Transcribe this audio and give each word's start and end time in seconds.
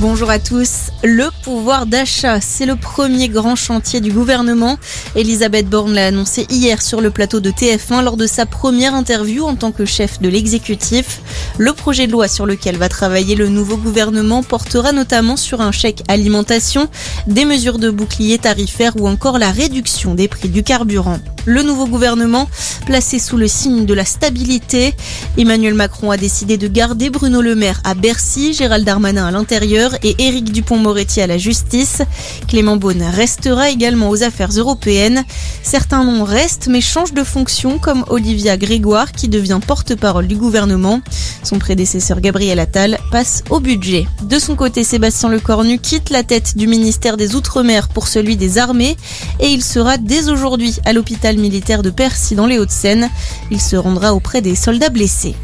Bonjour 0.00 0.30
à 0.30 0.38
tous. 0.38 0.90
Le 1.04 1.28
pouvoir 1.44 1.84
d'achat, 1.84 2.40
c'est 2.40 2.64
le 2.64 2.74
premier 2.74 3.28
grand 3.28 3.54
chantier 3.54 4.00
du 4.00 4.10
gouvernement. 4.10 4.78
Elisabeth 5.14 5.68
Borne 5.68 5.92
l'a 5.92 6.06
annoncé 6.06 6.46
hier 6.48 6.80
sur 6.80 7.02
le 7.02 7.10
plateau 7.10 7.40
de 7.40 7.50
TF1 7.50 8.02
lors 8.02 8.16
de 8.16 8.26
sa 8.26 8.46
première 8.46 8.94
interview 8.94 9.44
en 9.44 9.56
tant 9.56 9.72
que 9.72 9.84
chef 9.84 10.18
de 10.22 10.30
l'exécutif. 10.30 11.20
Le 11.58 11.74
projet 11.74 12.06
de 12.06 12.12
loi 12.12 12.28
sur 12.28 12.46
lequel 12.46 12.78
va 12.78 12.88
travailler 12.88 13.34
le 13.34 13.48
nouveau 13.48 13.76
gouvernement 13.76 14.42
portera 14.42 14.92
notamment 14.92 15.36
sur 15.36 15.60
un 15.60 15.70
chèque 15.70 16.02
alimentation, 16.08 16.88
des 17.26 17.44
mesures 17.44 17.78
de 17.78 17.90
bouclier 17.90 18.38
tarifaire 18.38 18.94
ou 18.98 19.06
encore 19.06 19.38
la 19.38 19.50
réduction 19.50 20.14
des 20.14 20.28
prix 20.28 20.48
du 20.48 20.62
carburant. 20.62 21.18
Le 21.46 21.62
nouveau 21.62 21.86
gouvernement, 21.86 22.48
placé 22.86 23.18
sous 23.18 23.36
le 23.36 23.48
signe 23.48 23.86
de 23.86 23.94
la 23.94 24.04
stabilité, 24.04 24.94
Emmanuel 25.38 25.74
Macron 25.74 26.10
a 26.10 26.16
décidé 26.16 26.58
de 26.58 26.68
garder 26.68 27.08
Bruno 27.08 27.40
Le 27.40 27.54
Maire 27.54 27.80
à 27.84 27.94
Bercy, 27.94 28.52
Gérald 28.52 28.84
Darmanin 28.84 29.26
à 29.26 29.30
l'intérieur 29.30 29.94
et 30.02 30.16
Éric 30.18 30.52
Dupont-Moretti 30.52 31.20
à 31.20 31.26
la 31.26 31.38
justice. 31.38 32.02
Clément 32.46 32.76
Beaune 32.76 33.02
restera 33.02 33.70
également 33.70 34.10
aux 34.10 34.22
affaires 34.22 34.50
européennes. 34.50 35.24
Certains 35.62 36.04
noms 36.04 36.24
restent 36.24 36.68
mais 36.68 36.80
changent 36.80 37.14
de 37.14 37.24
fonction 37.24 37.78
comme 37.78 38.04
Olivia 38.08 38.56
Grégoire 38.56 39.12
qui 39.12 39.28
devient 39.28 39.60
porte-parole 39.66 40.26
du 40.26 40.36
gouvernement. 40.36 41.00
Son 41.42 41.58
prédécesseur 41.58 42.20
Gabriel 42.20 42.58
Attal 42.58 42.98
passe 43.10 43.44
au 43.50 43.60
budget. 43.60 44.06
De 44.22 44.38
son 44.38 44.56
côté, 44.56 44.84
Sébastien 44.84 45.30
Lecornu 45.30 45.78
quitte 45.78 46.10
la 46.10 46.22
tête 46.22 46.56
du 46.56 46.66
ministère 46.66 47.16
des 47.16 47.34
Outre-mer 47.34 47.88
pour 47.88 48.08
celui 48.08 48.36
des 48.36 48.58
armées 48.58 48.96
et 49.38 49.48
il 49.48 49.62
sera 49.62 49.96
dès 49.96 50.28
aujourd'hui 50.28 50.76
à 50.84 50.92
l'hôpital 50.92 51.29
militaire 51.38 51.82
de 51.82 51.90
Percy 51.90 52.34
dans 52.34 52.46
les 52.46 52.58
Hauts-de-Seine. 52.58 53.08
Il 53.50 53.60
se 53.60 53.76
rendra 53.76 54.14
auprès 54.14 54.40
des 54.40 54.54
soldats 54.54 54.90
blessés. 54.90 55.34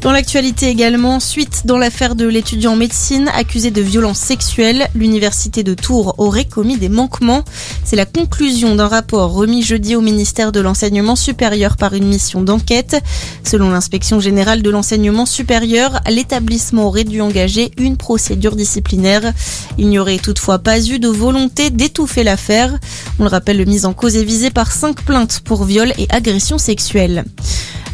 Dans 0.00 0.12
l'actualité 0.12 0.68
également, 0.68 1.18
suite 1.18 1.62
dans 1.64 1.76
l'affaire 1.76 2.14
de 2.14 2.24
l'étudiant 2.24 2.72
en 2.72 2.76
médecine 2.76 3.28
accusé 3.34 3.72
de 3.72 3.82
violences 3.82 4.20
sexuelles, 4.20 4.88
l'université 4.94 5.64
de 5.64 5.74
Tours 5.74 6.14
aurait 6.18 6.44
commis 6.44 6.78
des 6.78 6.88
manquements. 6.88 7.42
C'est 7.82 7.96
la 7.96 8.06
conclusion 8.06 8.76
d'un 8.76 8.86
rapport 8.86 9.32
remis 9.32 9.62
jeudi 9.62 9.96
au 9.96 10.00
ministère 10.00 10.52
de 10.52 10.60
l'enseignement 10.60 11.16
supérieur 11.16 11.76
par 11.76 11.94
une 11.94 12.06
mission 12.06 12.42
d'enquête. 12.42 13.02
Selon 13.42 13.70
l'inspection 13.70 14.20
générale 14.20 14.62
de 14.62 14.70
l'enseignement 14.70 15.26
supérieur, 15.26 16.00
l'établissement 16.08 16.86
aurait 16.86 17.02
dû 17.02 17.20
engager 17.20 17.72
une 17.76 17.96
procédure 17.96 18.54
disciplinaire. 18.54 19.32
Il 19.78 19.88
n'y 19.88 19.98
aurait 19.98 20.18
toutefois 20.18 20.60
pas 20.60 20.80
eu 20.80 21.00
de 21.00 21.08
volonté 21.08 21.70
d'étouffer 21.70 22.22
l'affaire. 22.22 22.78
On 23.18 23.24
le 23.24 23.30
rappelle, 23.30 23.58
le 23.58 23.64
mise 23.64 23.84
en 23.84 23.94
cause 23.94 24.16
est 24.16 24.24
visé 24.24 24.50
par 24.50 24.70
cinq 24.70 25.02
plaintes 25.02 25.40
pour 25.44 25.64
viol 25.64 25.92
et 25.98 26.06
agression 26.10 26.56
sexuelle. 26.56 27.24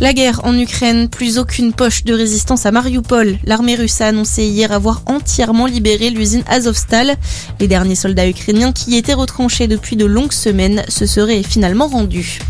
La 0.00 0.12
guerre 0.12 0.40
en 0.44 0.58
Ukraine, 0.58 1.08
plus 1.08 1.38
aucune 1.38 1.72
poche 1.72 2.02
de 2.02 2.14
résistance 2.14 2.66
à 2.66 2.72
Mariupol. 2.72 3.38
L'armée 3.44 3.76
russe 3.76 4.00
a 4.00 4.08
annoncé 4.08 4.44
hier 4.44 4.72
avoir 4.72 5.02
entièrement 5.06 5.66
libéré 5.66 6.10
l'usine 6.10 6.42
Azovstal. 6.48 7.14
Les 7.60 7.68
derniers 7.68 7.94
soldats 7.94 8.28
ukrainiens 8.28 8.72
qui 8.72 8.96
étaient 8.96 9.14
retranchés 9.14 9.68
depuis 9.68 9.94
de 9.94 10.04
longues 10.04 10.32
semaines 10.32 10.82
se 10.88 11.06
seraient 11.06 11.44
finalement 11.44 11.86
rendus. 11.86 12.40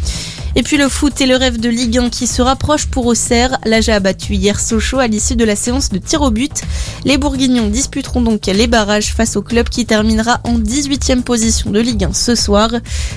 Et 0.56 0.62
puis 0.62 0.77
le 0.77 0.88
foot 0.88 1.20
et 1.20 1.27
le 1.27 1.36
rêve 1.36 1.58
de 1.58 1.69
Ligue 1.69 1.98
1 1.98 2.10
qui 2.10 2.27
se 2.27 2.41
rapproche 2.41 2.86
pour 2.86 3.06
Auxerre. 3.06 3.58
L'AJA 3.64 3.97
a 3.97 4.00
battu 4.00 4.34
hier 4.34 4.61
Sochaux 4.61 5.00
à 5.00 5.06
l'issue 5.06 5.36
de 5.36 5.44
la 5.44 5.56
séance 5.56 5.91
de 5.91 5.98
tir 5.98 6.22
au 6.22 6.30
but. 6.30 6.62
Les 7.05 7.19
Bourguignons 7.19 7.69
disputeront 7.69 8.20
donc 8.20 8.46
les 8.46 8.66
barrages 8.66 9.14
face 9.14 9.36
au 9.36 9.42
club 9.42 9.69
qui 9.69 9.86
terminera 9.86 10.41
en 10.44 10.58
18e 10.58 11.22
position 11.22 11.70
de 11.70 11.80
Ligue 11.80 12.05
1 12.05 12.12
ce 12.12 12.34
soir. 12.34 12.70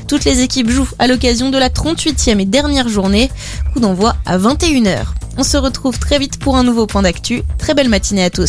Toutes 0.07 0.25
les 0.25 0.41
équipes 0.41 0.69
jouent 0.69 0.89
à 0.99 1.07
l'occasion 1.07 1.49
de 1.49 1.57
la 1.57 1.69
38e 1.69 2.39
et 2.39 2.45
dernière 2.45 2.89
journée. 2.89 3.29
Coup 3.73 3.79
d'envoi 3.79 4.15
à 4.25 4.37
21h. 4.37 5.05
On 5.37 5.43
se 5.43 5.57
retrouve 5.57 5.99
très 5.99 6.17
vite 6.17 6.39
pour 6.39 6.57
un 6.57 6.63
nouveau 6.63 6.87
point 6.87 7.03
d'actu. 7.03 7.43
Très 7.59 7.75
belle 7.75 7.89
matinée 7.89 8.23
à 8.23 8.31
tous. 8.31 8.45